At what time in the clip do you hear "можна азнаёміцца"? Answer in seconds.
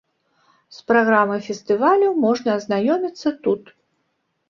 2.25-3.39